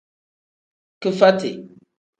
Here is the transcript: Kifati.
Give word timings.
Kifati. 1.01 1.49